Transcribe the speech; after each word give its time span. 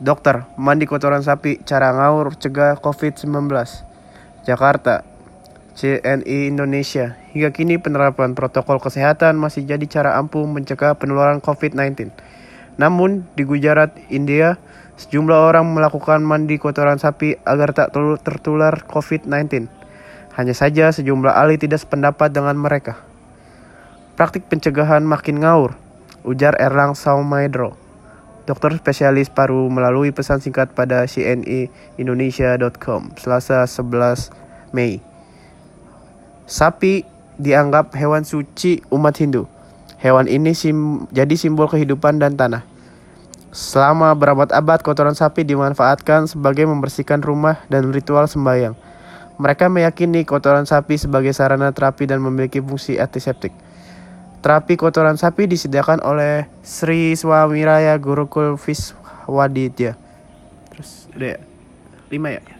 Dokter, 0.00 0.48
mandi 0.56 0.88
kotoran 0.88 1.20
sapi, 1.20 1.60
cara 1.60 1.92
ngawur 1.92 2.32
cegah 2.32 2.80
COVID-19. 2.80 3.52
Jakarta, 4.48 5.04
CNI 5.76 6.48
Indonesia. 6.48 7.20
Hingga 7.36 7.52
kini 7.52 7.76
penerapan 7.76 8.32
protokol 8.32 8.80
kesehatan 8.80 9.36
masih 9.36 9.68
jadi 9.68 9.84
cara 9.84 10.16
ampuh 10.16 10.48
mencegah 10.48 10.96
penularan 10.96 11.44
COVID-19. 11.44 12.16
Namun, 12.80 13.28
di 13.36 13.44
Gujarat, 13.44 13.92
India, 14.08 14.56
sejumlah 14.96 15.36
orang 15.36 15.68
melakukan 15.68 16.24
mandi 16.24 16.56
kotoran 16.56 16.96
sapi 16.96 17.36
agar 17.44 17.76
tak 17.76 17.92
tertular 18.24 18.80
COVID-19. 18.88 19.68
Hanya 20.32 20.56
saja 20.56 20.96
sejumlah 20.96 21.36
ahli 21.36 21.60
tidak 21.60 21.84
sependapat 21.84 22.32
dengan 22.32 22.56
mereka. 22.56 22.96
Praktik 24.16 24.48
pencegahan 24.48 25.04
makin 25.04 25.44
ngawur, 25.44 25.76
ujar 26.24 26.56
Erlang 26.56 26.96
Saumaidro 26.96 27.89
dokter 28.50 28.74
spesialis 28.74 29.30
paru 29.30 29.70
melalui 29.70 30.10
pesan 30.10 30.42
singkat 30.42 30.74
pada 30.74 31.06
cnindonesia.com 31.06 33.14
Selasa 33.14 33.62
11 33.62 34.74
Mei. 34.74 34.98
Sapi 36.50 37.06
dianggap 37.38 37.94
hewan 37.94 38.26
suci 38.26 38.82
umat 38.90 39.14
Hindu. 39.22 39.46
Hewan 40.02 40.26
ini 40.26 40.50
sim 40.58 41.06
jadi 41.14 41.30
simbol 41.38 41.70
kehidupan 41.70 42.18
dan 42.18 42.34
tanah. 42.34 42.66
Selama 43.54 44.18
berabad-abad 44.18 44.82
kotoran 44.82 45.14
sapi 45.14 45.46
dimanfaatkan 45.46 46.26
sebagai 46.26 46.66
membersihkan 46.66 47.22
rumah 47.22 47.62
dan 47.70 47.94
ritual 47.94 48.26
sembahyang. 48.26 48.74
Mereka 49.38 49.70
meyakini 49.70 50.26
kotoran 50.26 50.66
sapi 50.66 50.98
sebagai 50.98 51.30
sarana 51.30 51.70
terapi 51.70 52.10
dan 52.10 52.18
memiliki 52.18 52.58
fungsi 52.58 52.98
antiseptik. 52.98 53.54
Terapi 54.40 54.80
kotoran 54.80 55.20
sapi 55.20 55.44
disediakan 55.44 56.00
oleh 56.00 56.48
Sri 56.64 57.12
Swamiraya 57.12 57.92
Gurukul 58.00 58.56
Viswaditya. 58.56 60.00
Terus 60.72 61.12
udah 61.12 61.28
ya? 61.36 61.40
Lima 62.08 62.28
ya? 62.32 62.59